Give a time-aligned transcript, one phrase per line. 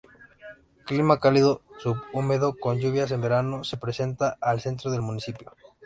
[0.87, 5.53] Clima cálido subhúmedo, con lluvias en verano, se presenta al centro del municipio.